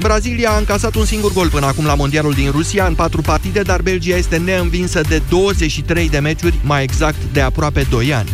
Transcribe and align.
Brazilia 0.00 0.50
a 0.50 0.58
încasat 0.58 0.94
un 0.94 1.04
singur 1.04 1.32
gol 1.32 1.48
până 1.48 1.66
acum 1.66 1.84
la 1.84 1.94
Mondialul 1.94 2.32
din 2.32 2.50
Rusia 2.50 2.86
în 2.86 2.94
patru 2.94 3.20
partide, 3.20 3.62
dar 3.62 3.82
Belgia 3.82 4.16
este 4.16 4.36
neînvinsă 4.36 5.00
de 5.08 5.22
23 5.28 6.08
de 6.08 6.18
meciuri, 6.18 6.60
mai 6.64 6.82
exact 6.82 7.18
de 7.32 7.40
aproape 7.40 7.86
2 7.90 8.14
ani. 8.14 8.28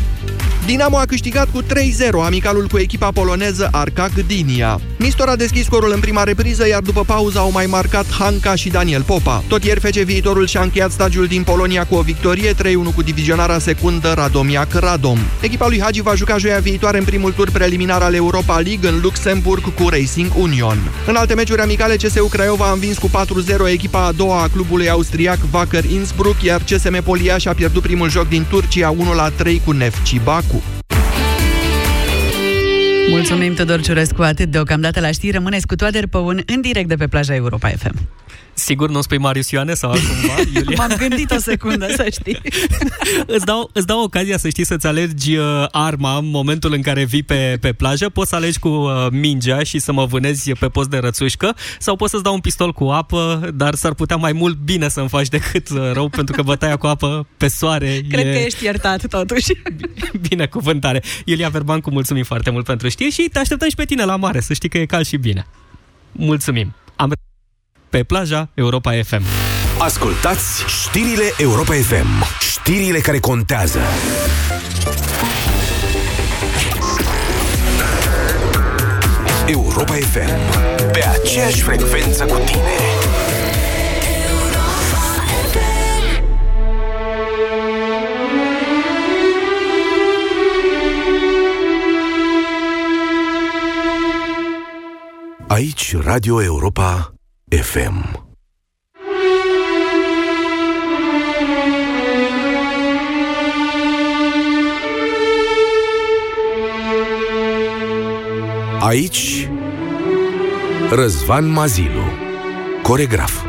Dinamo 0.67 0.97
a 0.97 1.05
câștigat 1.05 1.49
cu 1.51 1.63
3-0 1.63 1.67
amicalul 2.25 2.67
cu 2.67 2.79
echipa 2.79 3.11
poloneză 3.11 3.69
Arca 3.73 4.09
Gdynia. 4.15 4.81
Nistor 4.97 5.29
a 5.29 5.37
deschis 5.37 5.65
scorul 5.65 5.93
în 5.93 6.01
prima 6.01 6.23
repriză, 6.23 6.69
iar 6.69 6.81
după 6.81 7.03
pauză 7.05 7.39
au 7.39 7.51
mai 7.51 7.67
marcat 7.67 8.07
Hanca 8.19 8.55
și 8.55 8.69
Daniel 8.69 9.03
Popa. 9.03 9.43
Tot 9.49 9.65
ieri 9.65 9.81
FC 9.81 9.99
Viitorul 9.99 10.47
și-a 10.47 10.61
încheiat 10.61 10.91
stagiul 10.91 11.27
din 11.27 11.43
Polonia 11.43 11.87
cu 11.87 11.95
o 11.95 12.01
victorie 12.01 12.53
3-1 12.53 12.57
cu 12.95 13.03
divizionarea 13.03 13.59
secundă 13.59 14.13
Radomiac 14.13 14.73
Radom. 14.73 15.19
Echipa 15.41 15.69
lui 15.69 15.81
Hagi 15.81 16.03
va 16.03 16.15
juca 16.15 16.37
joia 16.37 16.59
viitoare 16.59 16.99
în 16.99 17.05
primul 17.05 17.33
tur 17.33 17.51
preliminar 17.51 18.03
al 18.03 18.15
Europa 18.15 18.59
League 18.59 18.89
în 18.89 19.01
Luxemburg 19.03 19.75
cu 19.75 19.89
Racing 19.89 20.33
Union. 20.37 20.79
În 21.07 21.15
alte 21.15 21.35
meciuri 21.35 21.61
amicale, 21.61 21.97
CSU 21.97 22.27
Craiova 22.27 22.67
a 22.67 22.73
învins 22.73 22.99
cu 22.99 23.09
4-0 23.09 23.71
echipa 23.73 24.07
a 24.07 24.13
doua 24.13 24.43
a 24.43 24.49
clubului 24.49 24.91
austriac 24.91 25.39
Wacker 25.53 25.85
Innsbruck, 25.85 26.43
iar 26.43 26.63
CSM 26.63 27.03
Poliaș 27.03 27.41
și-a 27.41 27.55
pierdut 27.55 27.83
primul 27.83 28.11
joc 28.11 28.29
din 28.29 28.47
Turcia 28.49 28.95
1-3 29.43 29.65
cu 29.65 29.71
Nefci 29.71 30.21
Baku. 30.25 30.54
Mulțumim, 33.11 33.55
Tudor 33.55 33.81
Ciurescu, 33.81 34.23
atât 34.23 34.51
deocamdată 34.51 35.01
la 35.01 35.11
știri. 35.11 35.33
Rămâneți 35.33 35.67
cu 35.67 35.75
Toader 35.75 36.07
Păun 36.07 36.43
în 36.47 36.61
direct 36.61 36.89
de 36.89 36.95
pe 36.95 37.07
plaja 37.07 37.35
Europa 37.35 37.69
FM. 37.69 38.09
Sigur 38.55 38.91
nu 38.91 39.01
spui 39.01 39.19
Marius 39.19 39.51
Ioane 39.51 39.75
sau 39.75 39.91
altcumva, 39.91 40.35
Iulia? 40.55 40.77
M-am 40.77 40.95
gândit 40.99 41.31
o 41.31 41.39
secundă, 41.39 41.87
să 41.97 42.07
știi. 42.11 42.41
îți, 43.37 43.45
dau, 43.45 43.71
îți 43.73 43.87
dau 43.87 44.03
ocazia 44.03 44.39
să 44.39 44.49
știi 44.49 44.65
să-ți 44.65 44.87
alegi 44.87 45.37
uh, 45.37 45.65
arma 45.71 46.17
în 46.17 46.31
momentul 46.31 46.73
în 46.73 46.83
care 46.83 47.05
vii 47.05 47.23
pe, 47.23 47.57
pe 47.61 47.73
plajă. 47.73 48.09
Poți 48.09 48.29
să 48.29 48.35
alegi 48.35 48.59
cu 48.59 48.69
uh, 48.69 49.07
mingea 49.11 49.63
și 49.63 49.79
să 49.79 49.93
mă 49.93 50.05
vânezi 50.05 50.53
pe 50.53 50.67
post 50.67 50.89
de 50.89 50.99
rățușcă 50.99 51.57
sau 51.79 51.97
poți 51.97 52.11
să-ți 52.11 52.23
dau 52.23 52.35
un 52.35 52.41
pistol 52.41 52.73
cu 52.73 52.85
apă, 52.85 53.51
dar 53.55 53.75
s-ar 53.75 53.95
putea 53.95 54.17
mai 54.17 54.33
mult 54.33 54.57
bine 54.57 54.89
să-mi 54.89 55.09
faci 55.09 55.29
decât 55.29 55.69
uh, 55.71 55.91
rău, 55.93 56.09
pentru 56.09 56.35
că 56.35 56.43
bătaia 56.43 56.77
cu 56.77 56.87
apă 56.87 57.27
pe 57.37 57.49
soare 57.49 58.01
Cred 58.09 58.27
e... 58.27 58.33
că 58.33 58.39
ești 58.39 58.65
iertat, 58.65 59.07
totuși. 59.07 59.53
Bine, 60.29 60.47
cuvântare. 60.47 61.03
Iulia 61.25 61.49
Verbancu, 61.49 61.91
mulțumim 61.91 62.25
foarte 62.25 62.51
mult 62.51 62.65
pentru 62.65 62.89
știri 62.95 63.11
și 63.11 63.29
te 63.33 63.39
așteptăm 63.39 63.69
și 63.69 63.75
pe 63.75 63.85
tine 63.85 64.05
la 64.05 64.17
mare, 64.17 64.41
să 64.41 64.53
știi 64.53 64.69
că 64.69 64.79
e 64.79 64.87
cald 64.87 65.07
și 65.07 65.17
bine. 65.17 65.47
Mulțumim. 66.13 66.75
Am 66.97 67.13
pe 67.91 68.03
plaja 68.03 68.49
Europa 68.55 68.93
FM. 69.03 69.23
Ascultați 69.79 70.65
știrile 70.67 71.33
Europa 71.39 71.73
FM. 71.73 72.25
Știrile 72.41 72.99
care 72.99 73.19
contează. 73.19 73.79
Europa 79.47 79.95
FM. 79.95 80.63
Pe 80.93 81.05
aceeași 81.05 81.63
frecvență 81.63 82.25
cu 82.25 82.37
tine. 82.37 83.24
Aici 95.55 95.97
Radio 95.97 96.43
Europa 96.43 97.15
FM. 97.49 98.27
Aici 108.81 109.49
Răzvan 110.91 111.47
Mazilu 111.47 112.05
Coregraf 112.83 113.45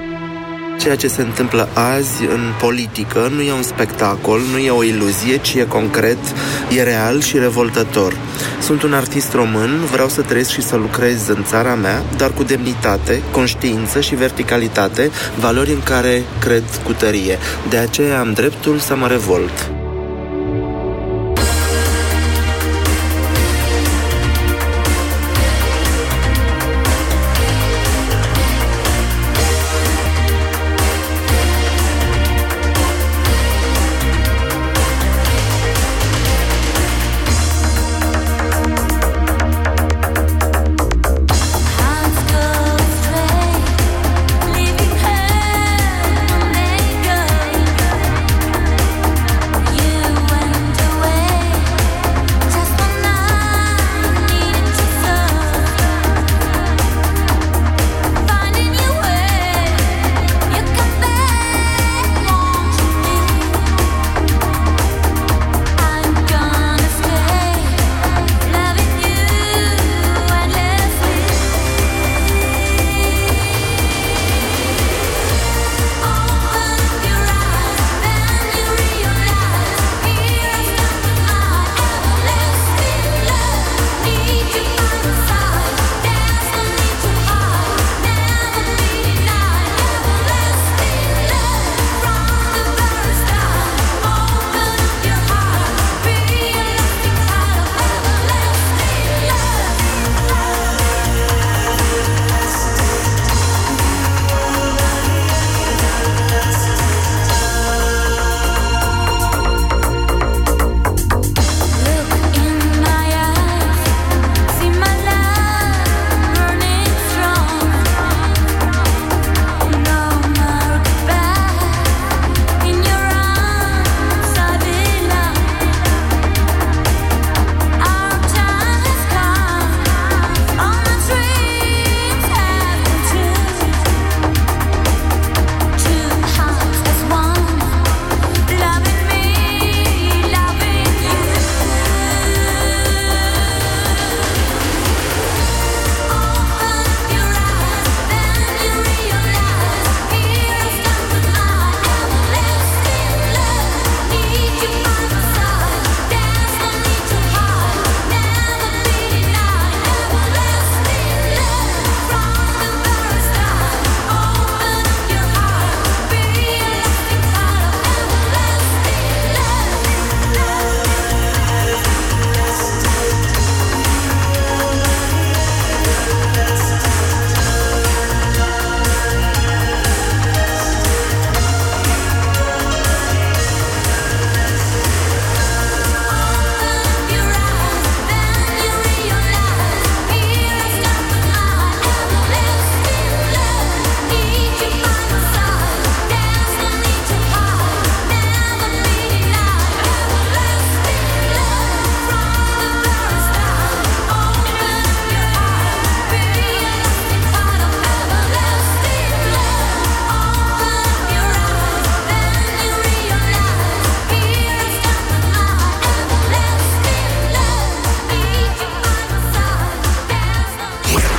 Ceea 0.80 0.96
ce 0.96 1.08
se 1.08 1.22
întâmplă 1.22 1.70
azi 1.74 2.24
în 2.26 2.54
politică 2.60 3.28
nu 3.28 3.42
e 3.42 3.52
un 3.52 3.64
spectacol, 3.64 4.42
nu 4.52 4.58
e 4.58 4.70
o 4.70 4.84
iluzie, 4.84 5.38
ci 5.38 5.54
e 5.54 5.66
concret, 5.66 6.18
e 6.76 6.84
real 6.84 7.22
și 7.22 7.38
revoltător. 7.38 8.14
Sunt 8.66 8.84
un 8.84 8.94
artist 8.94 9.34
român, 9.34 9.86
vreau 9.92 10.08
să 10.08 10.22
trăiesc 10.22 10.50
și 10.50 10.62
să 10.62 10.76
lucrez 10.76 11.28
în 11.28 11.44
țara 11.44 11.76
mea, 11.76 12.04
dar 12.18 12.32
cu 12.32 12.44
demnitate, 12.44 13.22
conștiință 13.32 14.02
și 14.02 14.16
verticalitate, 14.16 15.12
valori 15.40 15.72
în 15.72 15.84
care 15.84 16.24
cred 16.40 16.64
cu 16.84 16.94
tărie. 16.94 17.38
De 17.70 17.78
aceea 17.78 18.20
am 18.20 18.34
dreptul 18.34 18.78
să 18.78 18.96
mă 18.96 19.08
revolt. 19.08 19.75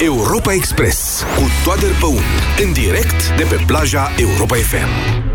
Europa 0.00 0.52
Express 0.52 1.22
cu 1.22 1.42
Toader 1.64 1.90
Păun. 2.00 2.22
În 2.64 2.72
direct 2.72 3.36
de 3.36 3.46
pe 3.48 3.62
plaja 3.66 4.10
Europa 4.18 4.54
FM. 4.54 5.25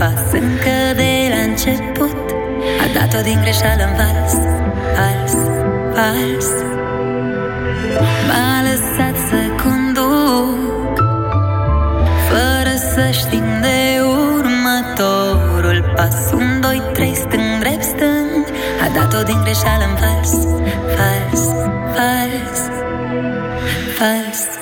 Pas 0.00 0.24
Încă 0.32 0.78
de 1.00 1.12
la 1.32 1.40
început 1.50 2.16
A 2.82 2.86
dat-o 2.94 3.20
din 3.22 3.38
greșeală 3.40 3.82
în 3.88 3.94
vals 4.00 4.34
Vals, 4.96 5.34
vals. 5.96 6.48
M-a 8.28 8.52
lăsat 8.68 9.16
să 9.28 9.40
conduc 9.62 10.92
Fără 12.28 12.74
să 12.94 13.04
știm 13.12 13.48
de 13.60 13.80
următorul 14.38 15.92
pas. 15.96 16.32
Un, 16.32 16.60
doi, 16.60 16.82
trei, 16.92 17.14
stâng, 17.14 17.58
drept, 17.58 17.82
stâng 17.82 18.44
A 18.84 18.86
dat-o 18.94 19.22
din 19.22 19.40
greșeală 19.42 19.84
în 19.90 19.94
vals 20.02 20.32
Vals, 20.96 21.42
vals 21.96 22.60
Vals, 23.98 24.40
vals, 24.48 24.59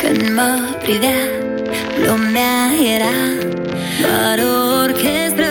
Când 0.00 0.34
mă 0.34 0.58
privea, 0.82 1.20
lumea 2.06 2.56
era 2.94 3.16
Doar 4.00 4.38
o 4.38 4.82
orchestră 4.82 5.47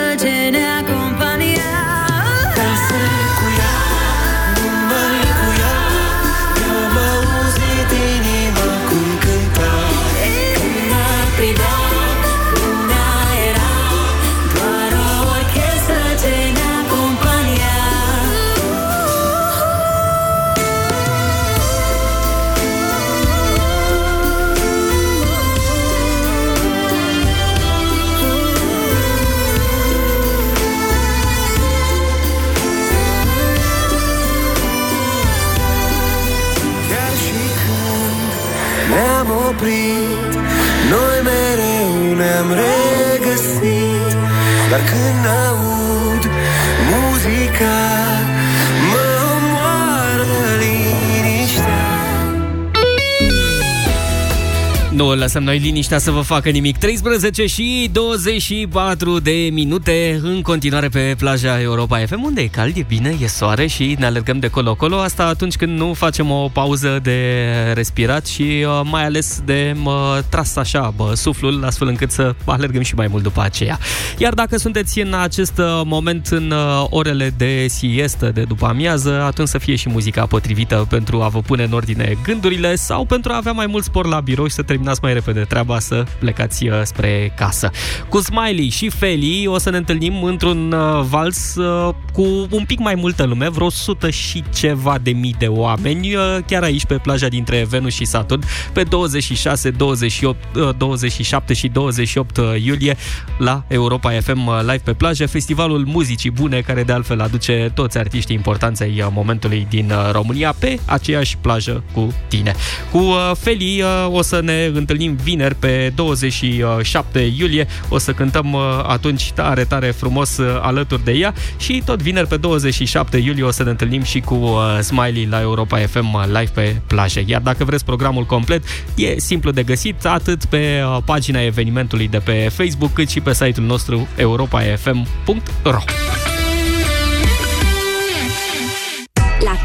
Nu 55.08 55.14
lăsăm 55.14 55.42
noi 55.42 55.58
liniștea 55.58 55.98
să 55.98 56.10
vă 56.10 56.20
facă 56.20 56.48
nimic. 56.48 56.78
13 56.78 57.46
și 57.46 57.88
24 57.92 59.18
de 59.18 59.48
minute 59.52 60.20
în 60.22 60.42
continuare 60.42 60.88
pe 60.88 61.14
plaja 61.18 61.60
Europa 61.60 61.98
FM, 61.98 62.22
unde 62.22 62.40
e 62.40 62.46
cald, 62.46 62.76
e 62.76 62.84
bine, 62.88 63.16
e 63.20 63.26
soare 63.26 63.66
și 63.66 63.96
ne 63.98 64.06
alergăm 64.06 64.38
de 64.38 64.48
colo-colo. 64.48 64.96
Asta 64.96 65.24
atunci 65.26 65.56
când 65.56 65.78
nu 65.78 65.92
facem 65.92 66.30
o 66.30 66.48
pauză 66.52 66.98
de 67.02 67.44
respirat 67.74 68.26
și 68.26 68.42
uh, 68.42 68.80
mai 68.84 69.04
ales 69.04 69.40
de 69.44 69.76
uh, 69.84 70.18
tras 70.28 70.56
așa 70.56 70.92
bă, 70.96 71.12
suflul, 71.14 71.64
astfel 71.64 71.88
încât 71.88 72.10
să 72.10 72.34
alergăm 72.44 72.82
și 72.82 72.94
mai 72.94 73.06
mult 73.06 73.22
după 73.22 73.42
aceea. 73.42 73.78
Iar 74.18 74.34
dacă 74.34 74.56
sunteți 74.56 75.00
în 75.00 75.14
acest 75.14 75.58
uh, 75.58 75.80
moment 75.84 76.26
în 76.26 76.50
uh, 76.50 76.86
orele 76.90 77.34
de 77.36 77.66
siestă, 77.68 78.30
de 78.34 78.42
după 78.42 78.66
amiază, 78.66 79.22
atunci 79.22 79.48
să 79.48 79.58
fie 79.58 79.74
și 79.74 79.88
muzica 79.88 80.26
potrivită 80.26 80.86
pentru 80.88 81.22
a 81.22 81.28
vă 81.28 81.40
pune 81.40 81.62
în 81.62 81.72
ordine 81.72 82.16
gândurile 82.22 82.74
sau 82.74 83.04
pentru 83.04 83.32
a 83.32 83.36
avea 83.36 83.52
mai 83.52 83.66
mult 83.66 83.84
spor 83.84 84.06
la 84.06 84.20
birou 84.20 84.46
și 84.46 84.54
să 84.54 84.62
terminați 84.62 84.97
mai 85.02 85.12
repede 85.12 85.40
treaba 85.40 85.78
să 85.78 86.04
plecați 86.18 86.68
uh, 86.68 86.80
spre 86.82 87.32
casă. 87.36 87.70
Cu 88.08 88.20
Smiley 88.20 88.68
și 88.68 88.88
Feli 88.88 89.46
o 89.46 89.58
să 89.58 89.70
ne 89.70 89.76
întâlnim 89.76 90.22
într-un 90.22 90.72
uh, 90.72 91.04
vals 91.08 91.54
uh, 91.54 91.94
cu 92.12 92.46
un 92.50 92.64
pic 92.66 92.78
mai 92.78 92.94
multă 92.94 93.24
lume, 93.24 93.48
vreo 93.48 93.66
100 93.66 94.10
și 94.10 94.44
ceva 94.54 94.98
de 95.02 95.10
mii 95.10 95.34
de 95.38 95.46
oameni, 95.46 96.14
uh, 96.14 96.38
chiar 96.46 96.62
aici 96.62 96.84
pe 96.84 96.94
plaja 96.94 97.28
dintre 97.28 97.66
Venus 97.68 97.94
și 97.94 98.04
Saturn, 98.04 98.42
pe 98.72 98.82
26, 98.82 99.70
28, 99.70 100.56
uh, 100.56 100.68
27 100.78 101.54
și 101.54 101.68
28 101.68 102.36
uh, 102.36 102.44
iulie 102.64 102.96
la 103.38 103.64
Europa 103.68 104.10
FM 104.10 104.46
uh, 104.46 104.58
live 104.60 104.80
pe 104.84 104.92
plajă, 104.92 105.26
festivalul 105.26 105.84
muzicii 105.86 106.30
bune 106.30 106.60
care 106.60 106.82
de 106.82 106.92
altfel 106.92 107.20
aduce 107.20 107.70
toți 107.74 107.98
artiștii 107.98 108.34
importanți 108.34 108.82
ai 108.82 109.00
uh, 109.00 109.06
momentului 109.12 109.66
din 109.70 109.90
uh, 109.90 110.10
România 110.12 110.54
pe 110.58 110.78
aceeași 110.84 111.36
plajă 111.36 111.82
cu 111.92 112.14
tine. 112.28 112.54
Cu 112.92 112.98
uh, 112.98 113.30
Feli 113.38 113.82
uh, 113.82 114.14
o 114.14 114.22
să 114.22 114.40
ne 114.40 114.64
întâlnim 114.64 114.86
întâlnim 114.88 115.18
vineri 115.22 115.54
pe 115.54 115.92
27 115.94 117.32
iulie. 117.38 117.66
O 117.88 117.98
să 117.98 118.12
cântăm 118.12 118.52
uh, 118.52 118.60
atunci 118.86 119.32
tare, 119.32 119.64
tare 119.64 119.90
frumos 119.90 120.36
uh, 120.36 120.58
alături 120.60 121.04
de 121.04 121.12
ea 121.12 121.34
și 121.56 121.82
tot 121.84 122.02
vineri 122.02 122.26
pe 122.26 122.36
27 122.36 123.16
iulie 123.16 123.42
o 123.42 123.50
să 123.50 123.62
ne 123.62 123.70
întâlnim 123.70 124.02
și 124.02 124.20
cu 124.20 124.34
uh, 124.34 124.78
Smiley 124.80 125.26
la 125.30 125.40
Europa 125.40 125.78
FM 125.78 126.26
live 126.26 126.50
pe 126.54 126.80
plajă. 126.86 127.20
Iar 127.26 127.40
dacă 127.40 127.64
vreți 127.64 127.84
programul 127.84 128.24
complet, 128.24 128.64
e 128.94 129.20
simplu 129.20 129.50
de 129.50 129.62
găsit 129.62 130.04
atât 130.04 130.44
pe 130.44 130.82
pagina 131.04 131.40
evenimentului 131.40 132.08
de 132.08 132.18
pe 132.18 132.48
Facebook, 132.52 132.92
cât 132.92 133.08
și 133.08 133.20
pe 133.20 133.34
site-ul 133.34 133.66
nostru 133.66 134.08
europafm.ro. 134.16 135.82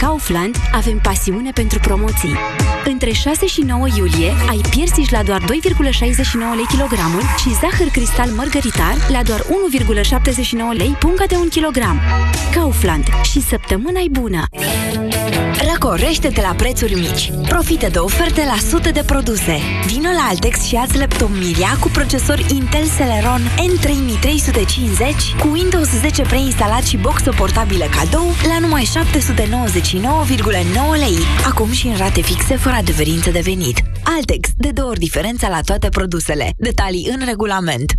Kaufland 0.03 0.55
avem 0.71 0.99
pasiune 0.99 1.51
pentru 1.51 1.79
promoții. 1.79 2.35
Între 2.85 3.11
6 3.11 3.45
și 3.45 3.61
9 3.61 3.87
iulie 3.97 4.33
ai 4.49 4.61
piersici 4.69 5.09
la 5.09 5.23
doar 5.23 5.41
2,69 5.41 5.45
lei 6.55 6.65
kilogramul 6.69 7.21
și 7.37 7.49
zahăr 7.49 7.87
cristal 7.91 8.29
mărgăritar 8.29 8.95
la 9.07 9.23
doar 9.23 9.39
1,79 9.39 9.45
lei 10.77 10.95
punga 10.99 11.23
de 11.27 11.35
1 11.35 11.43
kilogram. 11.43 11.99
Kaufland. 12.53 13.03
Și 13.23 13.41
săptămâna 13.41 13.99
e 13.99 14.09
bună! 14.09 14.45
Răcorește-te 15.71 16.41
la 16.41 16.53
prețuri 16.57 16.93
mici. 16.93 17.31
Profită 17.47 17.87
de 17.89 17.97
oferte 17.97 18.43
la 18.45 18.57
sute 18.69 18.89
de 18.89 19.03
produse. 19.05 19.59
Vino 19.85 20.09
la 20.09 20.27
Altex 20.29 20.63
și 20.63 20.75
ați 20.75 20.97
laptop 20.97 21.29
Miria 21.29 21.77
cu 21.79 21.87
procesor 21.87 22.39
Intel 22.39 22.85
Celeron 22.97 23.41
N3350 23.41 25.39
cu 25.39 25.47
Windows 25.47 25.89
10 25.89 26.21
preinstalat 26.21 26.83
și 26.83 26.97
boxă 26.97 27.33
portabilă 27.37 27.85
cadou 27.85 28.25
la 28.47 28.59
numai 28.59 28.83
799,9 28.83 29.92
lei. 30.91 31.17
Acum 31.45 31.71
și 31.71 31.87
în 31.87 31.97
rate 31.97 32.21
fixe 32.21 32.55
fără 32.55 32.75
adeverință 32.75 33.31
de 33.31 33.39
venit. 33.39 33.77
Altex, 34.03 34.49
de 34.57 34.71
două 34.71 34.89
ori 34.89 34.99
diferența 34.99 35.49
la 35.49 35.61
toate 35.61 35.89
produsele. 35.89 36.53
Detalii 36.57 37.07
în 37.09 37.25
regulament. 37.25 37.91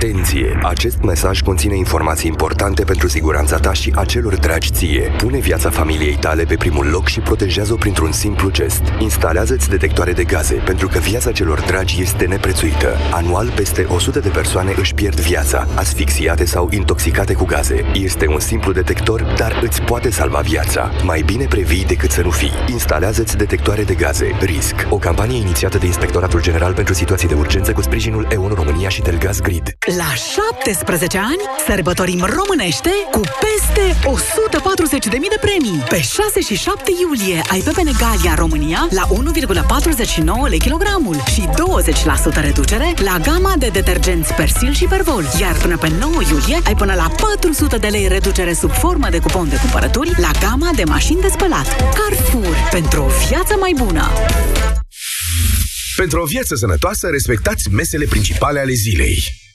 Atenție! 0.00 0.58
Acest 0.62 1.02
mesaj 1.02 1.40
conține 1.40 1.76
informații 1.76 2.28
importante 2.28 2.84
pentru 2.84 3.08
siguranța 3.08 3.56
ta 3.56 3.72
și 3.72 3.92
a 3.94 4.04
celor 4.04 4.36
dragi 4.36 4.70
ție. 4.70 5.10
Pune 5.16 5.38
viața 5.38 5.70
familiei 5.70 6.16
tale 6.16 6.44
pe 6.44 6.54
primul 6.54 6.86
loc 6.86 7.06
și 7.06 7.20
protejează-o 7.20 7.76
printr-un 7.76 8.12
simplu 8.12 8.50
gest. 8.50 8.82
Instalează-ți 8.98 9.68
detectoare 9.68 10.12
de 10.12 10.24
gaze, 10.24 10.54
pentru 10.54 10.88
că 10.88 10.98
viața 10.98 11.32
celor 11.32 11.60
dragi 11.60 12.02
este 12.02 12.24
neprețuită. 12.24 12.96
Anual, 13.12 13.52
peste 13.54 13.86
100 13.88 14.18
de 14.18 14.28
persoane 14.28 14.72
își 14.76 14.94
pierd 14.94 15.20
viața, 15.20 15.66
asfixiate 15.74 16.44
sau 16.44 16.68
intoxicate 16.70 17.34
cu 17.34 17.44
gaze. 17.44 17.84
Este 17.94 18.26
un 18.26 18.40
simplu 18.40 18.72
detector, 18.72 19.34
dar 19.36 19.60
îți 19.62 19.82
poate 19.82 20.10
salva 20.10 20.38
viața. 20.38 20.90
Mai 21.02 21.22
bine 21.26 21.44
previi 21.44 21.84
decât 21.84 22.10
să 22.10 22.22
nu 22.22 22.30
fii. 22.30 22.52
Instalează-ți 22.70 23.36
detectoare 23.36 23.82
de 23.82 23.94
gaze. 23.94 24.36
RISC. 24.40 24.74
O 24.90 24.96
campanie 24.96 25.38
inițiată 25.38 25.78
de 25.78 25.86
Inspectoratul 25.86 26.42
General 26.42 26.74
pentru 26.74 26.94
Situații 26.94 27.28
de 27.28 27.34
Urgență 27.34 27.72
cu 27.72 27.82
sprijinul 27.82 28.26
EON 28.30 28.52
România 28.54 28.88
și 28.88 29.02
Telgaz 29.02 29.40
Grid. 29.40 29.76
La 29.96 30.14
17 30.14 31.18
ani 31.18 31.42
sărbătorim 31.66 32.20
românește 32.20 32.90
cu 33.10 33.20
peste 33.20 33.96
140.000 35.06 35.10
de 35.10 35.38
premii. 35.40 35.84
Pe 35.88 36.00
6 36.00 36.40
și 36.40 36.54
7 36.54 36.92
iulie 37.00 37.42
ai 37.50 37.60
pepene 37.60 37.90
Galia 37.98 38.34
România 38.34 38.88
la 38.90 39.06
1,49 40.44 40.48
lei 40.48 40.58
kilogramul 40.58 41.16
și 41.34 41.48
20% 42.40 42.40
reducere 42.40 42.94
la 43.04 43.18
gama 43.22 43.54
de 43.58 43.68
detergenți 43.68 44.34
Persil 44.34 44.72
și 44.72 44.84
Pervol. 44.84 45.24
Iar 45.40 45.56
până 45.56 45.76
pe 45.76 45.88
9 45.98 46.12
iulie 46.30 46.58
ai 46.66 46.74
până 46.74 46.94
la 46.94 47.10
400 47.20 47.76
de 47.76 47.86
lei 47.86 48.08
reducere 48.08 48.52
sub 48.52 48.72
formă 48.72 49.08
de 49.10 49.18
cupon 49.18 49.48
de 49.48 49.56
cumpărături 49.56 50.12
la 50.16 50.30
gama 50.40 50.70
de 50.74 50.84
mașini 50.84 51.20
de 51.20 51.28
spălat. 51.28 51.76
Carrefour. 51.98 52.56
Pentru 52.70 53.02
o 53.02 53.08
viață 53.28 53.56
mai 53.60 53.74
bună! 53.76 54.08
Pentru 55.96 56.20
o 56.20 56.24
viață 56.24 56.54
sănătoasă, 56.54 57.08
respectați 57.08 57.68
mesele 57.70 58.04
principale 58.04 58.60
ale 58.60 58.72
zilei. 58.72 59.46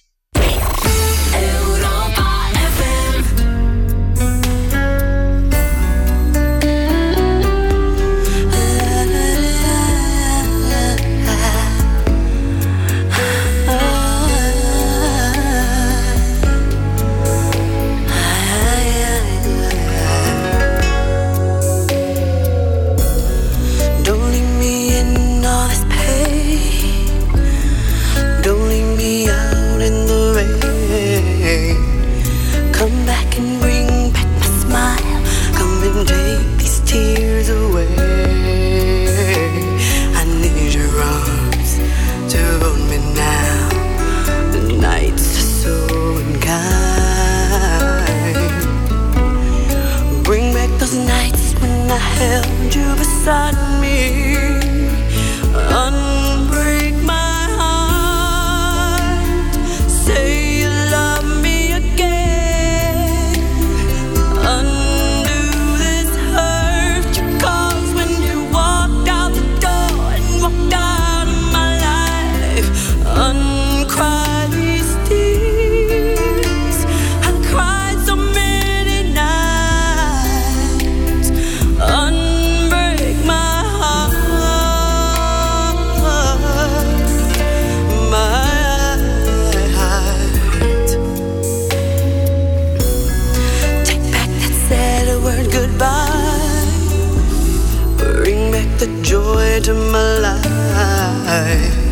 into 99.54 99.76
my 99.76 100.18
life. 100.18 101.83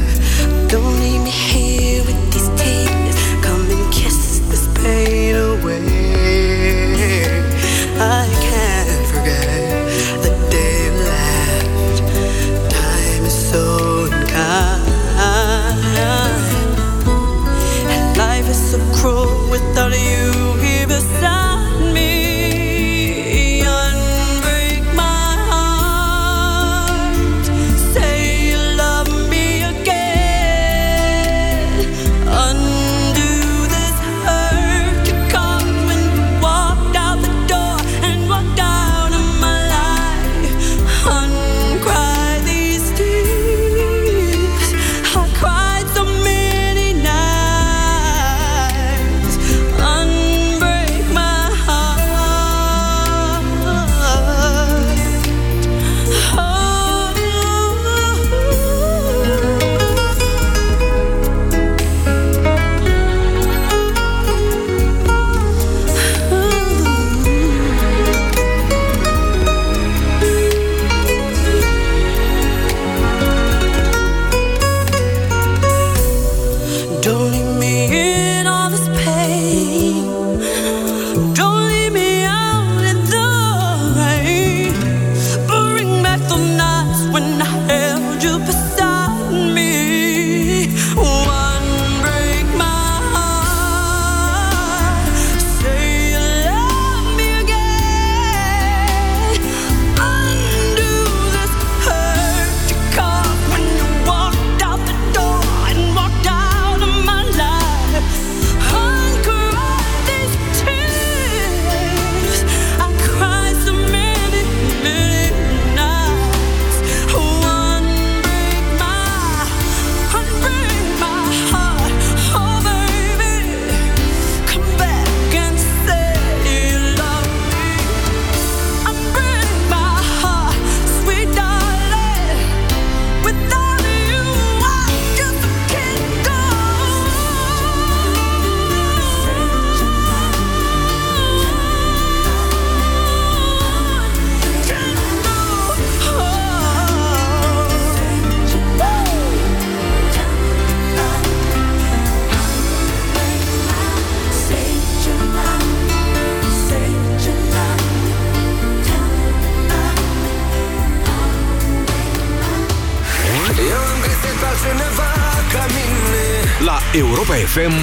cineva 164.61 165.09
ca 165.51 165.65
mine 165.75 166.21
La 166.65 166.79
Europa 166.93 167.33
FM 167.33 167.73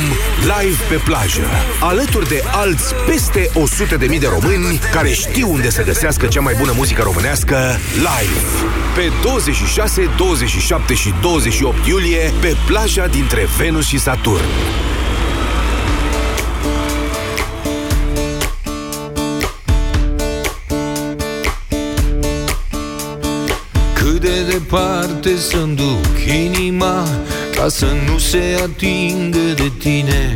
Live 0.41 0.83
pe 0.89 0.95
plajă. 1.05 1.43
Alături 1.81 2.29
de 2.29 2.43
alți 2.53 2.95
peste 2.95 3.51
100.000 3.89 3.99
de, 3.99 4.07
de 4.07 4.27
români 4.27 4.81
Care 4.93 5.13
știu 5.13 5.51
unde 5.53 5.71
să 5.71 5.83
găsească 5.83 6.27
cea 6.27 6.41
mai 6.41 6.55
bună 6.59 6.73
muzică 6.77 7.03
românească 7.03 7.57
Live. 7.95 8.41
Pe 8.95 9.13
26, 9.23 10.11
27 10.17 10.95
și 10.95 11.15
28 11.21 11.87
iulie 11.87 12.33
Pe 12.41 12.57
plaja 12.67 13.07
dintre 13.07 13.49
Venus 13.57 13.87
și 13.87 13.99
Saturn. 13.99 14.45
Departe 24.59 25.37
să-mi 25.37 25.77
duc 25.77 26.35
inima 26.35 27.09
Ca 27.55 27.69
să 27.69 27.87
nu 28.11 28.19
se 28.19 28.59
atingă 28.63 29.39
de 29.57 29.73
tine. 29.79 30.35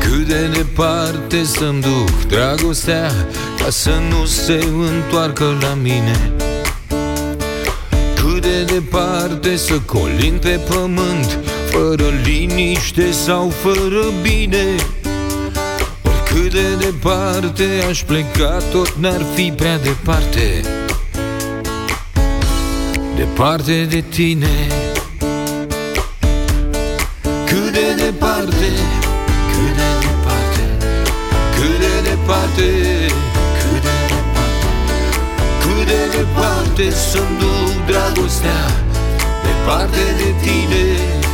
Cât 0.00 0.26
de 0.26 0.46
departe 0.46 1.44
să-mi 1.44 1.80
duc 1.80 2.26
dragostea 2.28 3.10
Ca 3.58 3.70
să 3.70 3.90
nu 4.10 4.24
se 4.24 4.68
întoarcă 4.78 5.56
la 5.60 5.78
mine. 5.82 6.32
Cât 8.14 8.42
de 8.42 8.64
departe 8.64 9.56
să 9.56 9.80
colin 9.86 10.38
pe 10.40 10.60
pământ 10.68 11.38
Fără 11.70 12.04
liniște 12.24 13.12
sau 13.12 13.52
fără 13.62 14.04
bine. 14.22 14.74
Oricât 16.02 16.52
de 16.52 16.84
departe 16.84 17.84
aș 17.88 18.02
pleca 18.02 18.58
Tot 18.70 18.94
n-ar 18.98 19.24
fi 19.34 19.52
prea 19.56 19.78
departe 19.78 20.62
Departe 23.18 23.86
de 23.90 24.00
tine. 24.00 24.46
Cât 27.46 27.72
de 27.72 27.94
departe 28.04 28.70
Cât 29.52 29.74
de 29.78 29.88
departe 30.04 30.64
Cât 31.54 31.78
de 31.80 32.10
departe 32.10 32.68
Cât 33.60 33.82
de 33.82 33.90
departe 33.90 34.68
Cât 35.60 35.86
de 35.86 36.16
departe 36.16 36.90
Să-mi 36.90 37.38
duc 37.38 37.86
dragostea 37.86 38.64
Departe 39.42 40.04
de 40.16 40.34
tine 40.42 41.27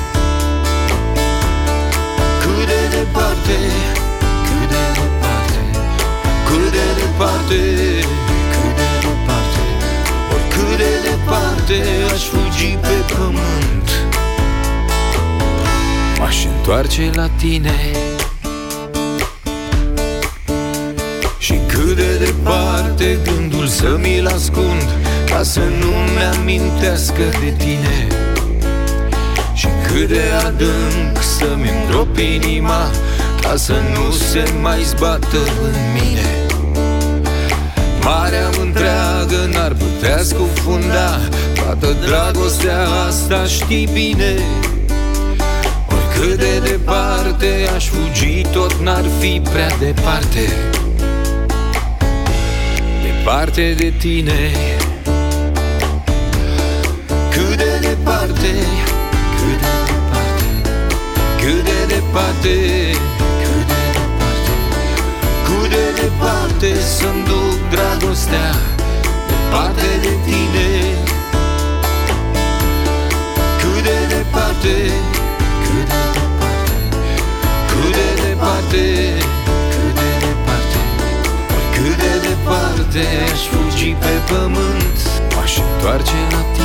întoarce 16.66 17.11
la 17.14 17.29
tine. 17.37 17.74
Și 21.38 21.61
cât 21.66 21.96
de 21.96 22.24
departe 22.24 23.18
gândul 23.24 23.66
să 23.66 23.98
mi-l 24.00 24.27
ascund 24.27 24.88
Ca 25.27 25.42
să 25.42 25.61
nu-mi 25.61 26.38
amintească 26.38 27.22
de 27.40 27.55
tine. 27.59 28.07
Și 29.55 29.66
cât 29.87 30.09
de 30.09 30.22
adânc 30.46 31.22
să-mi 31.38 31.70
îndrop 31.81 32.16
inima 32.16 32.90
Ca 33.40 33.57
să 33.57 33.72
nu 33.72 34.11
se 34.11 34.44
mai 34.62 34.83
zbată 34.83 35.38
în 35.62 35.77
mine. 35.92 36.29
Marea 38.03 38.48
întreagă 38.61 39.48
n-ar 39.53 39.72
putea 39.72 40.22
scufunda 40.22 41.20
Toată 41.55 41.96
dragostea 42.07 42.87
asta 43.09 43.44
știi 43.44 43.88
bine 43.92 44.35
Oricât 46.18 46.38
de 46.38 46.68
departe 46.70 47.70
aș 47.74 47.88
fugi 47.88 48.42
Tot 48.53 48.74
n-ar 48.83 49.05
fi 49.18 49.42
prea 49.53 49.77
departe. 49.79 50.53
Departe 53.03 53.74
de 53.77 53.92
tine. 53.98 54.50
Cât 57.31 57.57
de 57.57 57.79
departe 57.81 58.53
Cât 59.38 59.61
de 59.61 59.87
departe 59.87 60.46
Cât 61.40 61.64
de 61.64 61.94
departe 61.94 62.55
Cât 63.44 63.68
de 63.68 63.85
departe 63.94 64.55
Cât 65.44 65.68
de 65.68 66.00
departe 66.00 66.81
Să-mi 66.96 67.24
duc 67.24 67.70
dragostea 67.70 68.55
Departe 69.29 69.98
de 70.03 70.14
tine. 70.24 70.68
Cât 73.59 73.83
de 73.83 74.14
departe 74.14 75.13
departe 82.94 83.33
Aș 83.33 83.40
fugi 83.40 83.96
pe 84.00 84.33
pământ. 84.33 84.98
M-aș 85.35 85.59
întoarce 85.59 86.12
la 86.30 86.42
tine 86.52 86.63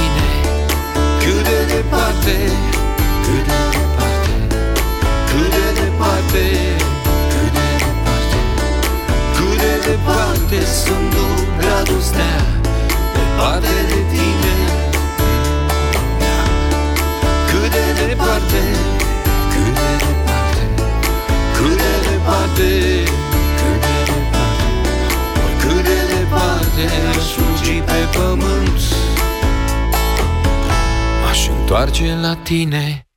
întoarce 31.70 32.16
la 32.16 32.36
tine 32.36 33.09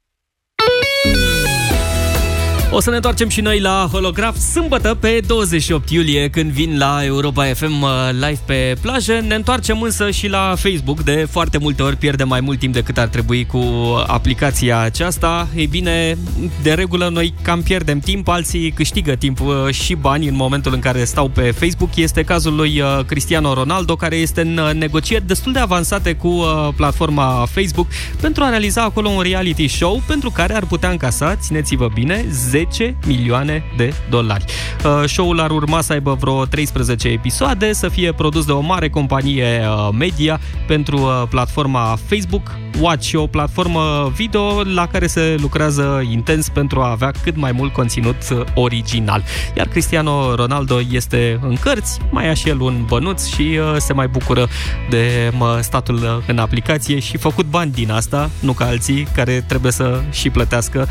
O 2.74 2.80
să 2.80 2.90
ne 2.90 2.96
întoarcem 2.96 3.28
și 3.28 3.40
noi 3.40 3.60
la 3.60 3.88
holograf 3.92 4.36
sâmbătă 4.36 4.94
pe 5.00 5.20
28 5.26 5.90
iulie 5.90 6.28
când 6.28 6.50
vin 6.50 6.78
la 6.78 7.04
Europa 7.04 7.44
FM 7.44 7.82
uh, 7.82 7.90
live 8.12 8.38
pe 8.44 8.76
plajă. 8.80 9.20
Ne 9.26 9.34
întoarcem 9.34 9.82
însă 9.82 10.10
și 10.10 10.28
la 10.28 10.54
Facebook. 10.56 11.02
De 11.02 11.26
foarte 11.30 11.58
multe 11.58 11.82
ori 11.82 11.96
pierdem 11.96 12.28
mai 12.28 12.40
mult 12.40 12.58
timp 12.58 12.74
decât 12.74 12.98
ar 12.98 13.08
trebui 13.08 13.46
cu 13.46 13.62
aplicația 14.06 14.78
aceasta. 14.78 15.48
Ei 15.54 15.66
bine, 15.66 16.18
de 16.62 16.72
regulă 16.72 17.08
noi 17.08 17.34
cam 17.42 17.62
pierdem 17.62 17.98
timp, 17.98 18.28
alții 18.28 18.70
câștigă 18.70 19.14
timp 19.14 19.40
uh, 19.40 19.54
și 19.70 19.94
bani 19.94 20.28
în 20.28 20.34
momentul 20.34 20.72
în 20.74 20.80
care 20.80 21.04
stau 21.04 21.28
pe 21.28 21.50
Facebook. 21.50 21.96
Este 21.96 22.22
cazul 22.22 22.54
lui 22.54 22.80
uh, 22.80 23.04
Cristiano 23.06 23.54
Ronaldo 23.54 23.96
care 23.96 24.16
este 24.16 24.40
în 24.40 24.78
negocieri 24.78 25.26
destul 25.26 25.52
de 25.52 25.58
avansate 25.58 26.14
cu 26.14 26.42
platforma 26.76 27.46
Facebook 27.50 27.86
pentru 28.20 28.42
a 28.42 28.48
realiza 28.48 28.82
acolo 28.82 29.08
un 29.08 29.22
reality 29.22 29.68
show 29.68 30.02
pentru 30.06 30.30
care 30.30 30.54
ar 30.54 30.64
putea 30.64 30.90
încasa, 30.90 31.36
țineți-vă 31.36 31.88
bine, 31.94 32.24
10 32.30 32.61
milioane 33.06 33.64
de 33.76 33.94
dolari. 34.10 34.44
Uh, 34.84 35.02
Show-ul 35.06 35.40
ar 35.40 35.50
urma 35.50 35.80
să 35.80 35.92
aibă 35.92 36.16
vreo 36.20 36.44
13 36.44 37.08
episoade, 37.08 37.72
să 37.72 37.88
fie 37.88 38.12
produs 38.12 38.44
de 38.44 38.52
o 38.52 38.60
mare 38.60 38.88
companie 38.88 39.60
uh, 39.62 39.88
media 39.98 40.40
pentru 40.66 40.96
uh, 40.96 41.22
platforma 41.28 41.98
Facebook 42.06 42.56
Watch, 42.80 43.12
o 43.14 43.26
platformă 43.26 44.12
video 44.14 44.62
la 44.62 44.86
care 44.86 45.06
se 45.06 45.36
lucrează 45.40 46.02
intens 46.10 46.48
pentru 46.48 46.80
a 46.80 46.90
avea 46.90 47.12
cât 47.22 47.36
mai 47.36 47.52
mult 47.52 47.72
conținut 47.72 48.16
original. 48.54 49.24
Iar 49.56 49.66
Cristiano 49.66 50.34
Ronaldo 50.34 50.80
este 50.90 51.38
în 51.42 51.56
cărți, 51.60 51.98
mai 52.10 52.24
ia 52.24 52.34
și 52.34 52.48
el 52.48 52.60
un 52.60 52.84
bănuț 52.86 53.26
și 53.26 53.58
se 53.76 53.92
mai 53.92 54.08
bucură 54.08 54.48
de 54.90 55.32
statul 55.60 56.22
în 56.26 56.38
aplicație 56.38 56.98
și 56.98 57.16
făcut 57.16 57.46
bani 57.46 57.72
din 57.72 57.90
asta, 57.90 58.30
nu 58.40 58.52
ca 58.52 58.64
alții 58.64 59.06
care 59.14 59.44
trebuie 59.48 59.72
să 59.72 60.00
și 60.10 60.30
plătească 60.30 60.88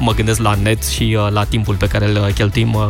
mă 0.00 0.14
gândesc 0.14 0.40
la 0.40 0.54
net 0.62 0.86
și 0.86 1.16
uh, 1.18 1.30
la 1.30 1.44
timpul 1.44 1.74
pe 1.74 1.86
care 1.86 2.06
îl 2.08 2.32
cheltuim 2.34 2.74
uh, 2.74 2.82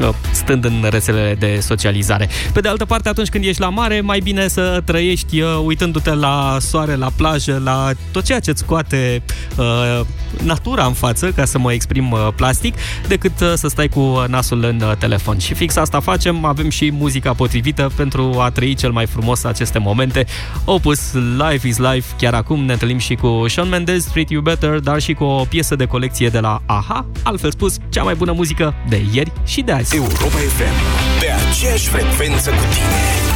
uh, 0.00 0.14
stând 0.32 0.64
în 0.64 0.86
rețelele 0.90 1.34
de 1.34 1.58
socializare. 1.60 2.28
Pe 2.52 2.60
de 2.60 2.68
altă 2.68 2.84
parte, 2.84 3.08
atunci 3.08 3.28
când 3.28 3.44
ești 3.44 3.60
la 3.60 3.68
mare, 3.68 4.00
mai 4.00 4.20
bine 4.20 4.48
să 4.48 4.82
trăiești 4.84 5.42
uitându-te 5.64 6.14
la 6.14 6.56
soare, 6.60 6.94
la 6.94 7.10
plajă, 7.16 7.60
la 7.64 7.90
tot 8.10 8.24
ceea 8.24 8.40
ce-ți 8.40 8.60
scoate 8.60 9.22
uh, 9.56 10.00
natura 10.44 10.84
în 10.84 10.92
față, 10.92 11.30
ca 11.30 11.44
să 11.44 11.58
mă 11.58 11.72
exprim 11.72 12.10
uh, 12.10 12.28
plastic, 12.36 12.74
decât 13.08 13.40
uh, 13.40 13.52
să 13.54 13.68
stai 13.68 13.88
cu 13.88 14.24
nasul 14.28 14.64
în 14.64 14.80
uh, 14.80 14.96
telefon. 14.98 15.38
Și 15.38 15.54
fix 15.54 15.76
asta 15.76 16.00
facem, 16.00 16.44
avem 16.44 16.68
și 16.68 16.90
muzica 16.92 17.32
potrivită 17.32 17.90
pentru 17.96 18.36
a 18.40 18.50
trăi 18.50 18.74
cel 18.74 18.90
mai 18.90 19.06
frumos 19.06 19.44
aceste 19.44 19.78
momente. 19.78 20.26
Opus 20.64 21.12
Life 21.12 21.68
is 21.68 21.78
Life, 21.78 22.14
chiar 22.18 22.34
acum 22.34 22.64
ne 22.64 22.72
întâlnim 22.72 22.98
și 22.98 23.14
cu 23.14 23.44
Shawn 23.48 23.68
Mendes, 23.68 24.04
Treat 24.04 24.30
You 24.30 24.42
Better, 24.42 24.78
dar 24.78 25.00
și 25.00 25.12
cu 25.12 25.24
o 25.24 25.44
piesă 25.44 25.76
de 25.76 25.84
colecție 25.84 26.28
de 26.28 26.38
la 26.38 26.51
AHA, 26.66 27.06
altfel 27.22 27.50
spus, 27.50 27.76
cea 27.88 28.02
mai 28.02 28.14
bună 28.14 28.32
muzică 28.32 28.74
de 28.88 29.02
ieri 29.12 29.32
și 29.44 29.60
de 29.62 29.72
azi. 29.72 29.96
Europa 29.96 30.26
FM, 30.26 30.76
pe 31.20 31.26
aceeași 31.48 31.88
frecvență 31.88 32.50
cu 32.50 32.56
tine. 32.56 33.31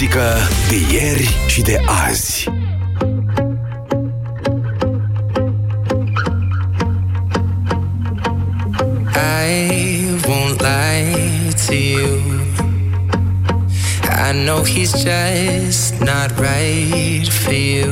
Muzică 0.00 0.36
de 0.68 0.94
ieri 0.94 1.36
și 1.46 1.60
de 1.60 1.80
azi. 2.08 2.48
I 9.14 9.68
won't 10.26 10.60
lie 10.60 11.52
to 11.66 11.74
you. 11.74 12.20
I 14.28 14.32
know 14.44 14.62
he's 14.64 14.92
just 14.92 16.00
not 16.00 16.30
right 16.38 17.28
for 17.28 17.52
you. 17.52 17.90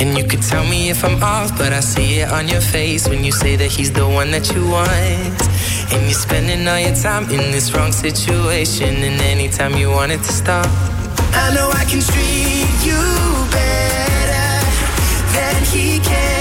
And 0.00 0.16
you 0.16 0.24
could 0.24 0.42
tell 0.50 0.64
me 0.64 0.90
if 0.90 1.02
I'm 1.04 1.22
off, 1.22 1.56
but 1.56 1.72
I 1.72 1.80
see 1.80 2.20
it 2.20 2.30
on 2.30 2.48
your 2.48 2.62
face 2.62 3.08
when 3.08 3.24
you 3.24 3.32
say 3.32 3.56
that 3.56 3.70
he's 3.76 3.90
the 3.92 4.06
one 4.18 4.30
that 4.32 4.46
you 4.54 4.62
want. 4.68 5.49
And 5.92 6.02
you're 6.04 6.12
spending 6.12 6.66
all 6.68 6.78
your 6.78 6.94
time 6.94 7.24
in 7.30 7.50
this 7.50 7.74
wrong 7.74 7.92
situation, 7.92 8.94
and 9.08 9.20
anytime 9.22 9.74
you 9.76 9.90
want 9.90 10.12
it 10.12 10.22
to 10.22 10.32
stop. 10.32 10.66
I 11.34 11.52
know 11.54 11.68
I 11.72 11.84
can 11.84 12.00
treat 12.00 12.78
you 12.86 13.02
better 13.50 14.50
than 15.34 15.58
he 15.72 15.98
can, 15.98 16.39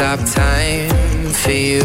stop 0.00 0.20
time 0.30 1.28
for 1.28 1.50
you. 1.50 1.82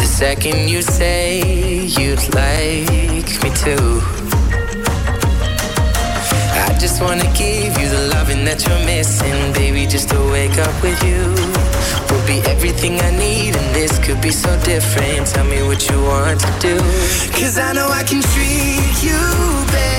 The 0.00 0.04
second 0.04 0.68
you 0.68 0.82
say 0.82 1.86
you'd 1.96 2.34
like 2.34 3.30
me 3.44 3.50
to. 3.64 3.76
I 6.66 6.76
just 6.80 7.00
wanna 7.00 7.30
give 7.38 7.70
you 7.80 7.88
the 7.88 8.10
loving 8.14 8.44
that 8.46 8.66
you're 8.66 8.84
missing, 8.84 9.52
baby. 9.52 9.86
Just 9.86 10.08
to 10.08 10.18
wake 10.32 10.58
up 10.58 10.74
with 10.82 11.00
you 11.04 11.22
will 12.10 12.26
be 12.26 12.38
everything 12.50 12.98
I 13.00 13.12
need, 13.16 13.54
and 13.54 13.68
this 13.72 14.00
could 14.04 14.20
be 14.20 14.32
so 14.32 14.50
different. 14.64 15.24
Tell 15.28 15.44
me 15.44 15.62
what 15.62 15.88
you 15.88 16.02
want 16.02 16.40
to 16.40 16.52
do, 16.58 16.78
cause 17.38 17.58
I 17.58 17.72
know 17.74 17.88
I 18.00 18.02
can 18.02 18.22
treat 18.22 19.04
you 19.06 19.20
better 19.70 19.97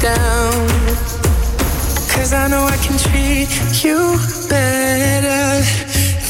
down. 0.00 0.68
Cause 2.14 2.32
I 2.32 2.48
know 2.48 2.64
I 2.64 2.76
can 2.78 2.96
treat 2.98 3.48
you 3.84 4.18
better 4.48 5.64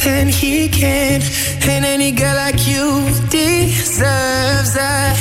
than 0.05 0.29
he 0.29 0.69
can. 0.69 1.23
And 1.69 1.85
any 1.85 2.13
girl 2.13 2.35
like 2.37 2.67
you 2.67 3.05
deserves 3.29 4.77
a 4.77 5.15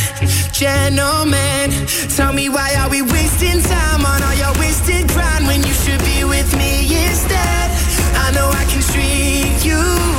gentleman. 0.51 1.71
Tell 2.15 2.33
me 2.33 2.49
why 2.49 2.75
are 2.79 2.89
we 2.89 3.01
wasting 3.01 3.61
time 3.61 4.05
on 4.05 4.23
all 4.23 4.35
your 4.35 4.53
wasted 4.59 5.07
grind 5.09 5.47
when 5.47 5.61
you 5.63 5.73
should 5.73 6.01
be 6.03 6.23
with 6.23 6.55
me 6.55 6.85
instead? 7.05 7.67
I 8.25 8.31
know 8.35 8.49
I 8.49 8.63
can 8.71 8.81
treat 8.91 9.65
you 9.65 10.14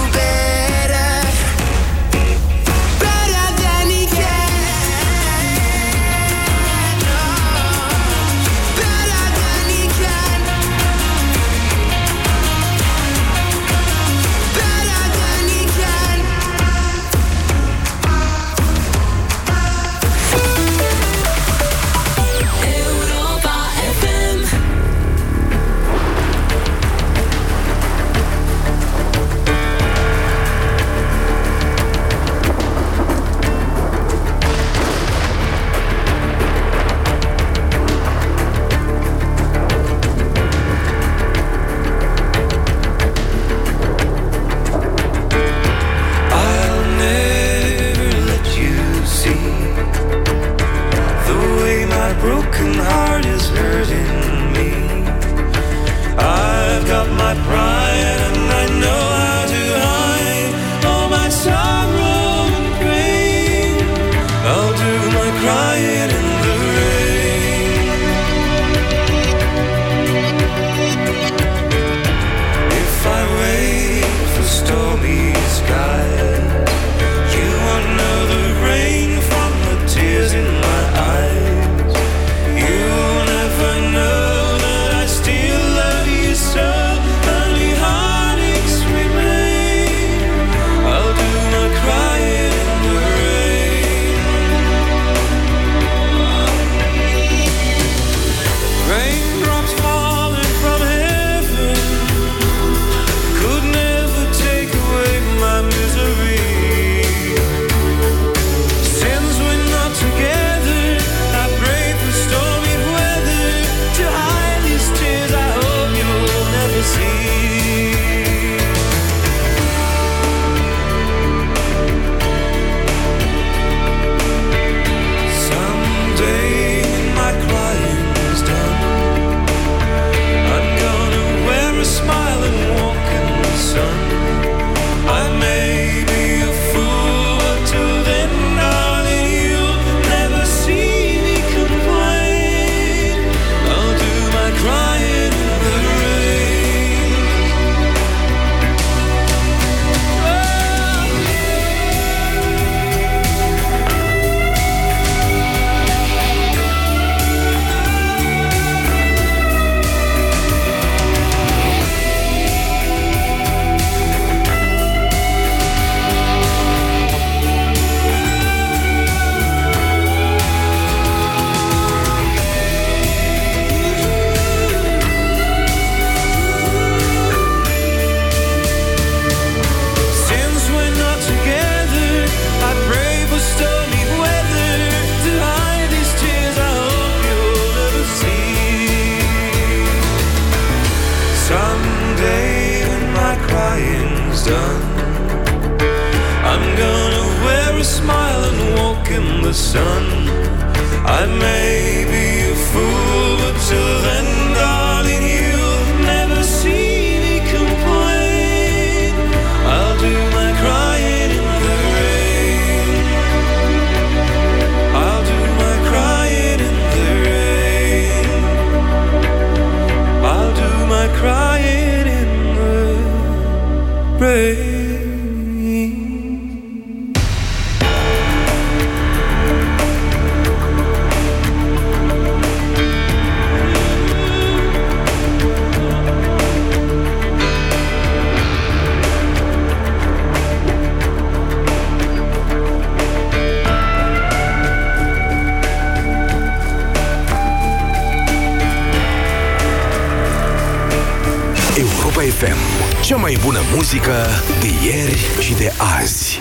muzică 253.86 254.26
de 254.60 254.86
ieri 254.86 255.26
și 255.40 255.54
de 255.54 255.72
azi. 256.00 256.40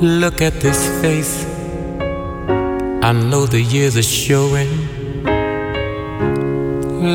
Look 0.00 0.40
at 0.40 0.52
this 0.58 0.78
face. 1.00 1.46
I 3.02 3.12
know 3.12 3.46
the 3.46 3.64
years 3.72 3.94
are 3.94 4.02
showing. 4.02 4.68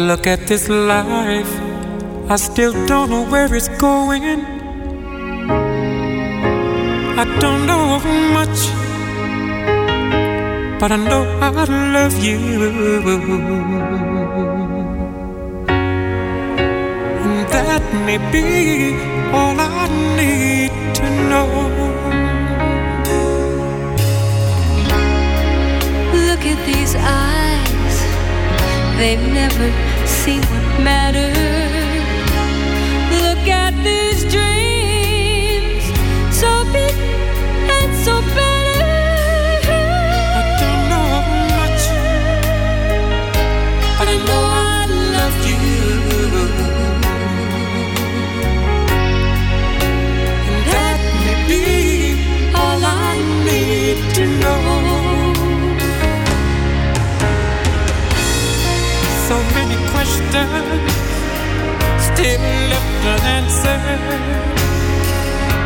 Look 0.07 0.25
at 0.25 0.39
this 0.45 0.67
life. 0.67 1.51
I 2.29 2.35
still 2.35 2.73
don't 2.87 3.09
know 3.09 3.25
where 3.29 3.55
it's 3.55 3.69
going. 3.77 4.23
I 7.15 7.25
don't 7.39 7.65
know 7.65 7.99
much, 8.33 8.82
but 10.83 10.91
I 10.91 10.97
know 10.97 11.23
I 11.39 11.63
love 11.95 12.15
you. 12.21 12.39
And 17.23 17.47
that 17.53 17.83
may 18.05 18.19
be 18.33 18.47
all 19.31 19.55
I 19.57 19.87
need 20.19 20.71
to 20.99 21.05
know. 21.29 21.47
Look 26.27 26.43
at 26.53 26.59
these 26.69 26.93
eyes, 26.99 27.97
they've 28.97 29.27
never 29.41 29.67
seen 30.05 30.41
what 30.51 30.67
matters. 30.89 31.37
Look 33.23 33.43
at 33.47 33.73
these 33.87 34.21
dreams, 34.33 34.52
So 54.23 54.29
many 59.53 59.75
questions 59.91 60.91
still 61.99 62.39
left 62.71 63.03
unanswered. 63.15 63.99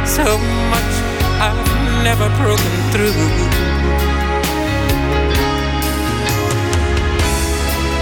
So 0.07 0.25
much 0.73 0.93
I've 1.39 1.61
never 2.03 2.27
broken 2.41 2.73
through. 2.91 3.13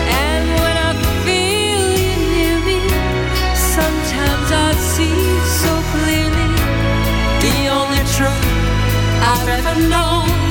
And 0.07 0.45
when 0.61 0.75
I 0.87 0.91
feel 1.25 1.83
you 1.99 2.15
near 2.31 2.57
me, 2.63 2.79
sometimes 3.53 4.47
I 4.51 4.71
see 4.93 5.19
so 5.63 5.71
clearly 5.91 6.47
the 7.43 7.55
only 7.77 8.03
truth 8.15 8.45
I've 9.21 9.49
ever 9.49 9.75
known 9.89 10.44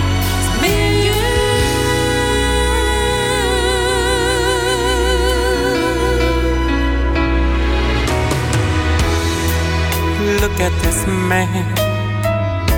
Look 10.41 10.61
at 10.61 10.73
this 10.83 11.07
man, 11.07 11.65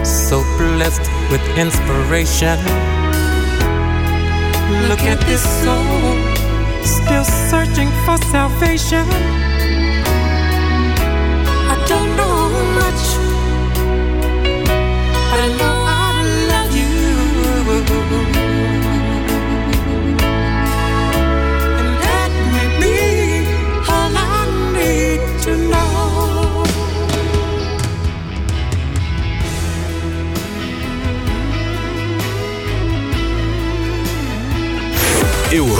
so 0.05 0.42
blessed 0.57 1.07
with 1.31 1.42
inspiration. 1.59 2.59
Look 4.88 5.03
at 5.03 5.20
this 5.27 5.42
soul, 5.62 6.14
still 6.85 7.25
searching 7.51 7.90
for 8.05 8.16
salvation. 8.33 9.07
I 11.72 11.85
don't 11.88 12.26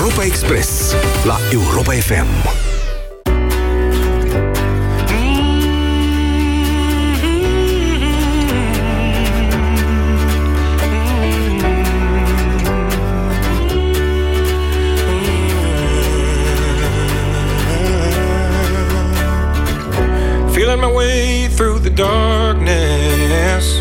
Europa 0.07 0.25
Express 0.25 0.97
la 1.25 1.37
Europa 1.51 1.93
FM. 1.93 2.29
Feeling 20.55 20.81
my 20.81 20.93
way 20.93 21.49
through 21.49 21.81
the 21.81 21.91
darkness, 21.91 23.81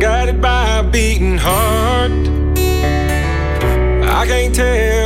guided 0.00 0.40
by 0.40 0.78
a 0.78 0.82
beating 0.82 1.36
heart. 1.36 2.10
I 4.08 4.26
can't 4.26 4.54
tell 4.54 5.05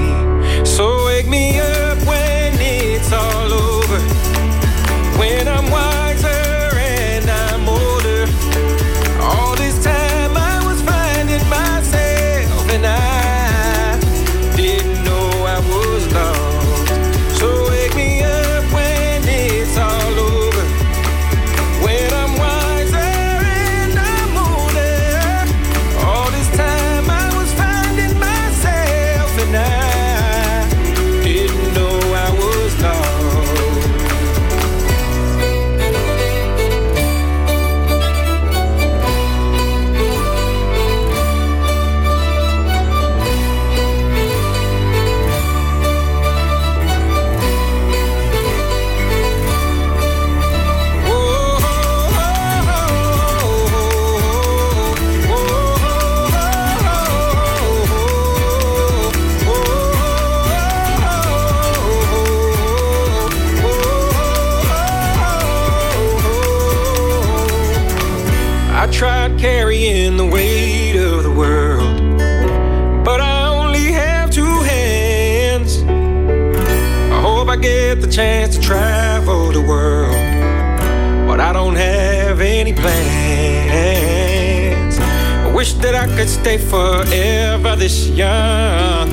Forever 87.11 87.75
this 87.75 88.07
young, 88.09 89.09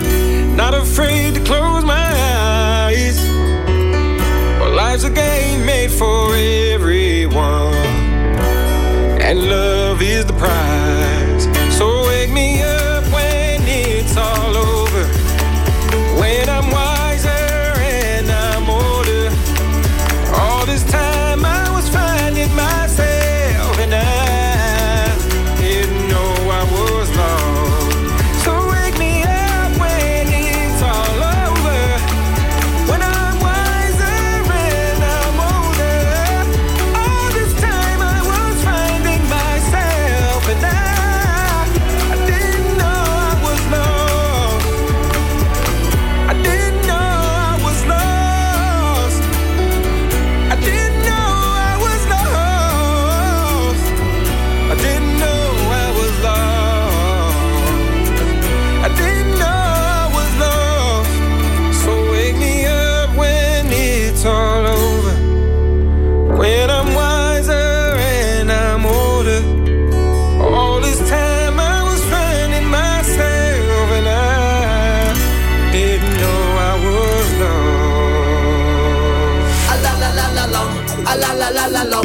not 0.57 0.72
afraid 0.72 1.34
to 1.34 1.40
close 1.40 1.84
my 1.84 2.09
eyes. 2.86 3.18
Well, 4.61 4.70
life's 4.70 5.05
a 5.05 5.11
game 5.11 5.66
made 5.66 5.90
for 5.90 6.34
everyone 6.36 7.74
and 9.20 9.49
love 9.49 10.01
is 10.01 10.24
the 10.26 10.32
prize. 10.34 10.88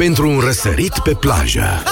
Pentru 0.04 0.28
un 0.28 0.38
răsărit 0.38 0.98
pe 0.98 1.14
plajă 1.14 1.82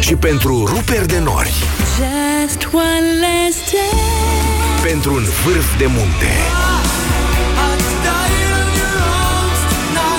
și 0.00 0.14
pentru 0.14 0.64
ruperi 0.66 1.06
de 1.06 1.18
nori, 1.18 1.52
Just 1.96 2.68
one 2.72 3.06
last 3.20 3.72
day. 3.72 4.90
pentru 4.90 5.14
un 5.14 5.22
vârf 5.44 5.78
de 5.78 5.86
munte 5.86 6.32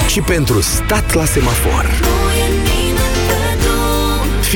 și 0.08 0.22
pentru 0.22 0.62
stat 0.62 1.14
la 1.14 1.26
semafor. 1.26 2.03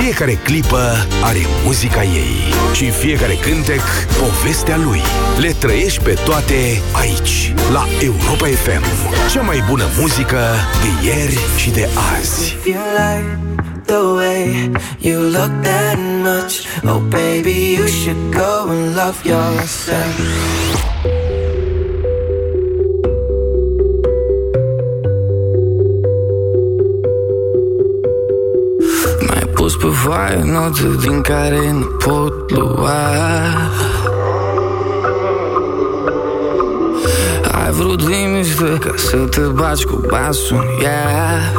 Fiecare 0.01 0.33
clipă 0.43 0.91
are 1.23 1.39
muzica 1.63 2.03
ei 2.03 2.53
și 2.73 2.89
fiecare 2.89 3.33
cântec 3.33 3.81
povestea 4.19 4.77
lui. 4.77 5.01
Le 5.39 5.55
trăiești 5.59 6.03
pe 6.03 6.17
toate 6.25 6.81
aici, 6.91 7.53
la 7.71 7.85
Europa 8.01 8.45
FM. 8.45 8.83
Cea 9.31 9.41
mai 9.41 9.63
bună 9.69 9.83
muzică 9.99 10.39
de 10.81 11.07
ieri 11.07 11.39
și 11.55 11.69
de 11.69 11.87
azi. 12.17 12.43
If 12.45 12.65
you 12.65 12.81
like 12.97 13.39
the 13.85 14.01
way 14.15 14.71
you 14.99 15.21
look 15.21 15.51
that 15.61 15.97
much, 16.23 16.53
oh 16.83 17.01
baby, 17.09 17.73
you 17.77 17.87
should 17.87 18.33
go 18.33 18.69
and 18.69 18.95
love 18.95 19.17
yourself. 19.23 20.76
Mai 29.78 29.86
pus 29.86 30.01
pe 30.01 30.07
foaie 30.07 30.41
note 30.43 30.95
din 30.99 31.21
care 31.21 31.71
nu 31.71 31.86
pot 31.86 32.51
lua. 32.51 32.93
Ai 37.51 37.71
vrut 37.71 38.07
liniște 38.07 38.78
ca 38.80 38.93
să 38.95 39.17
te 39.17 39.41
baci 39.41 39.84
cu 39.84 40.03
basul 40.07 40.55
în 40.57 40.84
ea. 40.84 41.53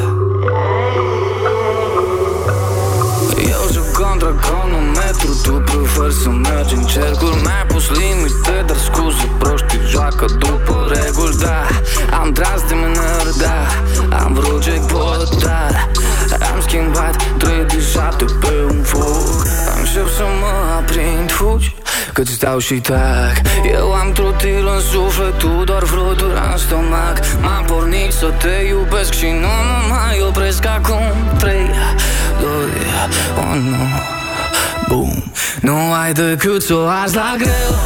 Eu 3.36 3.72
joc 3.72 3.90
contra 3.92 4.34
cronometru, 4.40 5.40
tu 5.42 5.52
preferi 5.52 6.14
să 6.14 6.28
mergi 6.28 6.74
în 6.74 6.84
cercuri. 6.84 7.40
Mi-ai 7.42 7.66
pus 7.68 7.90
limite, 7.90 8.64
dar 8.66 8.76
scuze 8.76 9.30
proști 9.38 9.78
joacă 9.88 10.24
după 10.38 10.90
reguli 10.92 11.36
Da, 11.40 11.66
am 12.20 12.32
tras 12.32 12.62
de 12.68 12.74
mânări, 12.74 13.36
da. 13.38 13.66
Am 14.24 14.32
vrut 14.32 14.62
jackpot, 14.62 15.42
dar 15.42 15.90
Am 16.58 16.64
schimbat 16.64 17.16
3 17.36 17.64
de 17.66 17.80
7 17.92 18.24
pe 18.40 18.46
un 18.70 18.82
foc. 18.82 19.46
Încep 19.78 20.08
să 20.16 20.22
mă 20.40 20.74
aprind, 20.76 21.30
fugi 21.30 21.74
Cât 22.12 22.26
stau 22.26 22.58
și 22.58 22.74
tac. 22.74 23.32
Eu 23.72 23.92
am 23.92 24.12
trotil 24.12 24.68
în 24.74 24.80
suflet, 24.80 25.38
tu 25.38 25.64
doar 25.64 25.82
vruturi 25.82 26.32
în 26.52 26.58
stomac. 26.58 27.20
M-am 27.40 27.64
pornit 27.64 28.12
să 28.12 28.26
te 28.38 28.66
iubesc 28.68 29.12
și 29.12 29.26
nu 29.26 29.48
mă 29.68 29.94
mai 29.94 30.20
opresc 30.28 30.66
acum. 30.66 31.36
3, 31.38 31.70
2, 32.40 32.50
1 33.52 33.76
Boom 34.88 35.22
Nu 35.60 35.92
ai 36.02 36.12
decât 36.12 36.62
să 36.62 36.74
o 36.74 36.86
arzi 36.86 37.14
la 37.14 37.34
greu. 37.38 37.78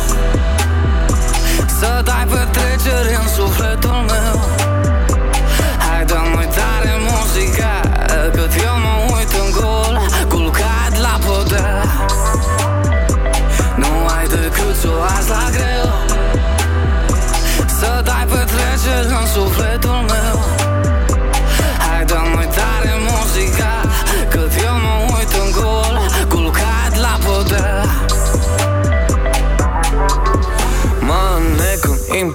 Să 1.79 2.03
dai 2.05 2.27
petrecere 2.31 3.19
în 3.23 3.29
sufletul 3.29 4.05
meu 4.07 4.62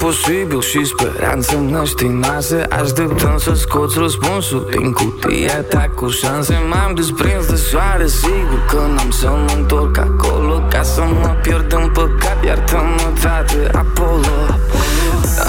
în 0.07 0.13
imposibil 0.13 0.61
și 0.61 0.85
speranță 0.85 1.55
năștinoase 1.55 2.65
Așteptăm 2.81 3.37
să 3.37 3.53
scoți 3.53 3.99
răspunsul 3.99 4.67
din 4.71 4.91
cutia 4.91 5.61
ta 5.61 5.89
cu 5.95 6.09
șanse. 6.09 6.57
M-am 6.69 6.93
desprins 6.95 7.45
de 7.45 7.55
soare, 7.55 8.07
sigur 8.07 8.65
că 8.67 8.79
n-am 8.95 9.11
să 9.11 9.27
mă 9.27 9.53
întorc 9.55 9.97
acolo 9.97 10.63
Ca 10.69 10.83
să 10.83 11.01
mă 11.01 11.35
pierd 11.41 11.73
în 11.73 11.89
păcat, 11.89 12.45
iartă-mă 12.45 13.19
tate 13.21 13.69
Apollo. 13.73 14.37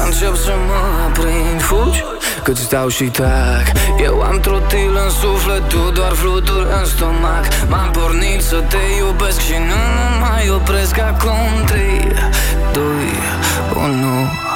Încep 0.04 0.34
să 0.36 0.52
mă 0.66 0.80
aprind, 1.08 1.60
fugi 1.60 2.04
Cât 2.42 2.56
stau 2.56 2.88
și 2.88 3.04
tac. 3.04 3.64
Eu 4.04 4.20
am 4.20 4.40
trotil 4.40 4.98
în 5.04 5.10
suflet, 5.10 5.68
tu 5.68 5.90
doar 5.94 6.12
fluturi 6.12 6.66
în 6.80 6.84
stomac. 6.84 7.44
M-am 7.68 7.90
pornit 7.90 8.42
să 8.42 8.64
te 8.68 8.82
iubesc 8.98 9.40
și 9.40 9.52
nu 9.52 9.80
mă 9.96 10.26
mai 10.26 10.50
opresc 10.50 10.98
acum. 10.98 11.64
3, 11.66 11.80
2, 12.72 12.82
1 13.74 14.47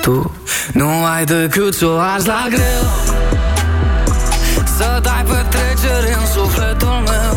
Tu. 0.00 0.32
Nu 0.72 0.88
ai 1.14 1.24
decât 1.24 1.74
să 1.74 1.86
o 1.86 1.98
arzi 1.98 2.26
la 2.26 2.46
greu. 2.48 2.84
Să 4.76 4.98
dai 5.02 5.24
petrecere 5.28 6.16
în 6.20 6.26
sufletul 6.26 6.88
meu 6.88 7.29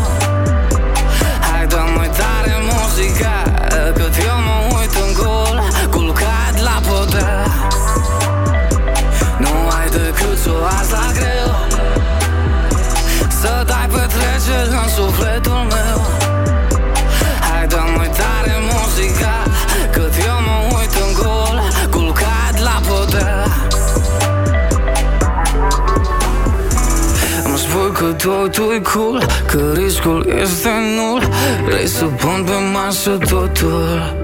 totul 28.24 28.72
e 28.74 28.78
cool 28.78 29.26
Că 29.46 29.72
riscul 29.74 30.34
este 30.40 30.70
nul. 30.96 31.28
Vrei 31.64 31.86
să 31.86 32.04
pun 32.04 32.44
pe 32.46 32.52
masă 32.72 33.10
totul. 33.10 34.14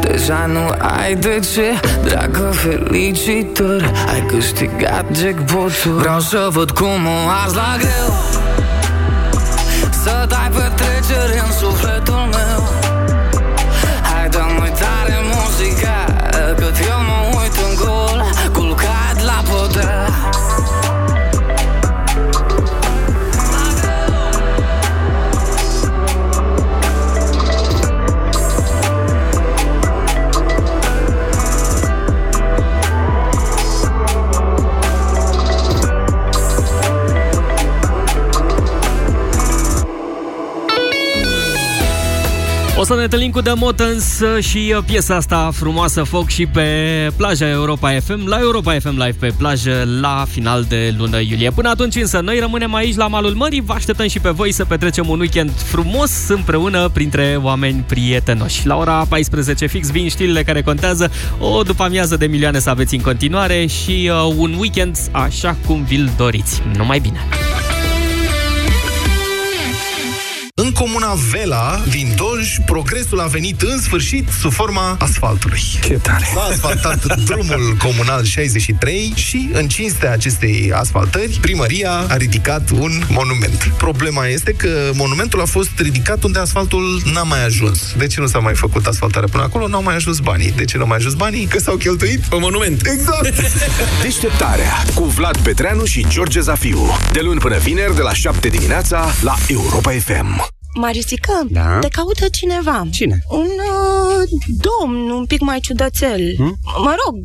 Deja 0.00 0.46
nu 0.46 0.74
ai 0.78 1.14
de 1.14 1.40
ce 1.52 1.80
Dragă, 2.04 2.50
felicitări. 2.52 3.90
Ai 4.12 4.26
câștigat 4.26 5.04
jackpot-ul. 5.12 5.92
Vreau 5.92 6.20
să 6.20 6.48
văd 6.50 6.70
cum 6.70 7.06
o 7.06 7.28
arzi 7.42 7.56
la 7.56 7.76
greu. 7.78 8.12
Să 10.02 10.24
dai 10.28 10.50
petrecere 10.54 11.42
în 11.46 11.52
sufletul 11.52 12.28
meu. 12.36 12.62
Hai 14.12 14.28
dă-mi 14.28 14.60
uitare 14.62 15.16
muzica 15.32 16.04
Cât 16.56 16.76
eu 16.88 17.00
mă 17.08 17.38
uit 17.40 17.56
în 17.68 17.84
gol 17.84 18.24
Culcat 18.52 19.24
la 19.24 19.42
podea 19.50 20.35
să 42.86 42.94
ne 42.94 43.02
întâlnim 43.02 43.30
cu 43.30 43.40
The 43.40 43.52
Motans 43.54 44.20
și 44.38 44.74
uh, 44.76 44.82
piesa 44.86 45.14
asta 45.14 45.50
frumoasă 45.52 46.02
Foc 46.02 46.28
și 46.28 46.46
pe 46.46 46.66
plaja 47.16 47.48
Europa 47.48 47.90
FM, 48.00 48.26
la 48.26 48.38
Europa 48.40 48.78
FM 48.78 48.90
Live 48.90 49.16
pe 49.18 49.32
plajă 49.38 49.88
la 50.00 50.24
final 50.28 50.64
de 50.68 50.94
lună 50.98 51.20
iulie. 51.20 51.50
Până 51.50 51.68
atunci 51.68 51.94
însă 51.94 52.20
noi 52.20 52.38
rămânem 52.38 52.74
aici 52.74 52.96
la 52.96 53.06
malul 53.06 53.34
mării, 53.34 53.60
vă 53.60 53.72
așteptăm 53.72 54.08
și 54.08 54.20
pe 54.20 54.30
voi 54.30 54.52
să 54.52 54.64
petrecem 54.64 55.08
un 55.08 55.20
weekend 55.20 55.50
frumos 55.50 56.28
împreună 56.28 56.88
printre 56.88 57.38
oameni 57.42 57.84
prietenoși. 57.86 58.66
La 58.66 58.76
ora 58.76 59.06
14 59.08 59.66
fix 59.66 59.90
vin 59.90 60.08
știrile 60.08 60.42
care 60.42 60.62
contează, 60.62 61.10
o 61.38 61.62
după 61.62 61.82
amiază 61.82 62.16
de 62.16 62.26
milioane 62.26 62.58
să 62.58 62.70
aveți 62.70 62.94
în 62.94 63.00
continuare 63.00 63.66
și 63.66 64.10
uh, 64.12 64.34
un 64.36 64.54
weekend 64.58 64.98
așa 65.10 65.56
cum 65.66 65.84
vi-l 65.84 66.10
doriți. 66.16 66.62
Numai 66.76 66.98
bine! 66.98 67.18
Comuna 70.78 71.14
Vela 71.30 71.82
din 71.88 72.12
Doj, 72.16 72.56
progresul 72.66 73.20
a 73.20 73.26
venit 73.26 73.62
în 73.62 73.80
sfârșit 73.80 74.28
sub 74.40 74.52
forma 74.52 74.96
asfaltului. 74.98 75.60
Ce 75.84 75.92
tare! 75.92 76.24
S-a 76.34 76.40
asfaltat 76.40 77.16
drumul 77.24 77.76
comunal 77.78 78.24
63 78.24 79.12
și, 79.14 79.50
în 79.52 79.68
cinstea 79.68 80.12
acestei 80.12 80.72
asfaltări, 80.74 81.38
primăria 81.40 81.90
a 81.90 82.16
ridicat 82.16 82.70
un 82.70 83.02
monument. 83.08 83.72
Problema 83.78 84.26
este 84.26 84.52
că 84.52 84.90
monumentul 84.94 85.40
a 85.40 85.44
fost 85.44 85.70
ridicat 85.76 86.22
unde 86.22 86.38
asfaltul 86.38 87.02
n-a 87.12 87.22
mai 87.22 87.44
ajuns. 87.44 87.94
De 87.96 88.06
ce 88.06 88.20
nu 88.20 88.26
s-a 88.26 88.38
mai 88.38 88.54
făcut 88.54 88.86
asfaltare 88.86 89.26
până 89.26 89.42
acolo? 89.42 89.68
N-au 89.68 89.82
mai 89.82 89.94
ajuns 89.94 90.18
banii. 90.18 90.52
De 90.56 90.64
ce 90.64 90.76
nu 90.76 90.82
au 90.82 90.88
mai 90.88 90.96
ajuns 90.96 91.14
banii? 91.14 91.44
Că 91.44 91.58
s-au 91.58 91.76
cheltuit 91.76 92.20
pe 92.20 92.36
monument. 92.38 92.86
Exact! 92.86 93.34
Deșteptarea 94.02 94.84
cu 94.94 95.04
Vlad 95.04 95.36
Petreanu 95.38 95.84
și 95.84 96.06
George 96.08 96.40
Zafiu. 96.40 96.96
De 97.12 97.20
luni 97.20 97.40
până 97.40 97.56
vineri, 97.56 97.94
de 97.94 98.02
la 98.02 98.12
7 98.12 98.48
dimineața, 98.48 99.06
la 99.22 99.34
Europa 99.48 99.90
FM. 99.90 100.54
Marisică, 100.76 101.46
Da? 101.50 101.78
te 101.78 101.88
caută 101.88 102.28
cineva. 102.28 102.86
Cine? 102.92 103.18
Un 103.28 103.46
uh, 103.46 104.28
domn 104.46 105.10
un 105.10 105.26
pic 105.26 105.40
mai 105.40 105.58
ciudățel. 105.60 106.34
Hmm? 106.36 106.58
Mă 106.82 106.94
rog, 107.04 107.16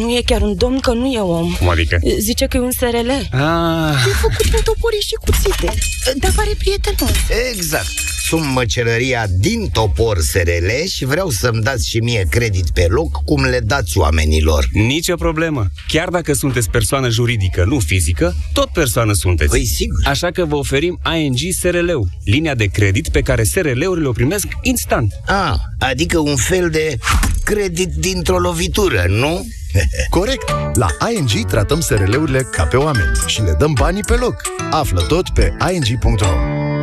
nu 0.00 0.10
e 0.16 0.22
chiar 0.26 0.40
un 0.42 0.54
domn, 0.56 0.78
că 0.80 0.92
nu 0.92 1.06
e 1.06 1.20
om. 1.20 1.52
Cum 1.58 1.68
adică? 1.68 1.98
Zice 2.18 2.46
că 2.46 2.56
e 2.56 2.60
un 2.60 2.70
SRL. 2.70 3.10
Ah. 3.30 3.94
E 4.08 4.12
făcut 4.20 4.50
din 4.50 4.60
topori 4.64 4.98
și 5.00 5.14
cuțite. 5.24 5.74
Dar 6.16 6.32
pare 6.36 6.54
prietenos. 6.58 7.16
Exact. 7.52 7.86
Sunt 8.26 8.44
măcelăria 8.54 9.26
din 9.38 9.68
Topor 9.72 10.18
SRL 10.20 10.86
și 10.88 11.04
vreau 11.04 11.30
să-mi 11.30 11.62
dați 11.62 11.88
și 11.88 11.98
mie 11.98 12.26
credit 12.30 12.70
pe 12.70 12.86
loc 12.88 13.22
cum 13.24 13.44
le 13.44 13.60
dați 13.60 13.98
oamenilor. 13.98 14.68
Nicio 14.72 15.14
problemă. 15.14 15.66
Chiar 15.88 16.08
dacă 16.08 16.32
sunteți 16.32 16.70
persoană 16.70 17.08
juridică, 17.08 17.64
nu 17.64 17.78
fizică, 17.78 18.34
tot 18.52 18.68
persoană 18.68 19.12
sunteți. 19.12 19.50
Păi 19.50 19.66
sigur. 19.66 20.00
Așa 20.04 20.30
că 20.30 20.44
vă 20.44 20.56
oferim 20.56 21.00
ING 21.16 21.38
SRL-ul, 21.60 22.08
linia 22.24 22.54
de 22.54 22.64
credit 22.64 23.08
pe 23.08 23.20
care 23.20 23.44
SRL-urile 23.44 24.06
o 24.06 24.12
primesc 24.12 24.46
instant. 24.62 25.12
A, 25.26 25.60
adică 25.78 26.18
un 26.18 26.36
fel 26.36 26.70
de 26.70 26.98
credit 27.44 27.88
dintr-o 27.88 28.38
lovitură, 28.38 29.04
nu? 29.08 29.46
Corect! 30.18 30.50
La 30.74 30.86
ING 31.16 31.46
tratăm 31.46 31.80
SRL-urile 31.80 32.48
ca 32.52 32.64
pe 32.64 32.76
oameni 32.76 33.12
și 33.26 33.40
le 33.40 33.54
dăm 33.58 33.72
banii 33.72 34.04
pe 34.06 34.14
loc. 34.14 34.36
Află 34.70 35.00
tot 35.00 35.28
pe 35.28 35.56
ing.ro 35.72 36.73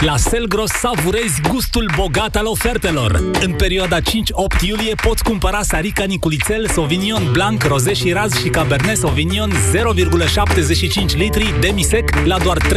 La 0.00 0.16
Selgros 0.16 0.70
savurezi 0.70 1.40
gustul 1.48 1.90
bogat 1.96 2.36
al 2.36 2.46
ofertelor. 2.46 3.30
În 3.40 3.52
perioada 3.52 3.98
5-8 4.00 4.02
iulie 4.66 4.94
poți 4.94 5.22
cumpăra 5.22 5.62
Sarica 5.62 6.04
Niculițel, 6.04 6.68
Sauvignon 6.68 7.28
Blanc, 7.32 7.62
Rosé 7.62 7.94
Shiraz 7.94 8.32
și 8.32 8.48
Cabernet 8.48 8.96
Sauvignon 8.96 9.50
0,75 9.50 11.16
litri 11.16 11.54
demisec 11.60 12.24
la 12.24 12.38
doar 12.38 12.58
13,59 12.62 12.70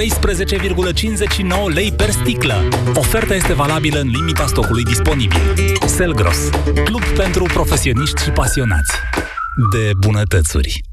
lei 1.74 1.92
per 1.92 2.10
sticlă. 2.10 2.68
Oferta 2.94 3.36
este 3.36 3.54
valabilă 3.54 4.00
în 4.00 4.08
limita 4.08 4.46
stocului 4.46 4.84
disponibil. 4.84 5.42
Selgros, 5.86 6.50
club 6.84 7.04
pentru 7.04 7.44
profesioniști 7.44 8.24
și 8.24 8.30
pasionați 8.30 8.92
de 9.72 9.92
bunătățuri. 10.00 10.93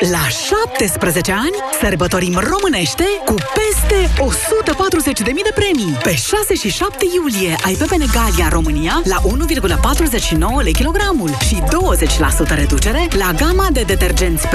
La 0.00 0.28
17 0.28 1.32
ani 1.32 1.56
sărbătorim 1.80 2.32
românește 2.32 3.04
cu 3.24 3.34
peste 3.34 4.10
140.000 5.24 5.24
de 5.24 5.52
premii. 5.54 5.96
Pe 6.02 6.14
6 6.14 6.54
și 6.54 6.70
7 6.70 7.06
iulie 7.14 7.56
ai 7.64 7.74
Pepe 7.74 7.96
Negalia 7.96 8.44
în 8.44 8.50
România 8.50 9.02
la 9.04 9.16
1,49 9.20 10.62
lei 10.62 10.72
kilogramul 10.72 11.30
și 11.46 11.62
20% 12.54 12.54
reducere 12.54 13.08
la 13.18 13.32
gama 13.32 13.66
de 13.72 13.82
detergenți 13.82 14.44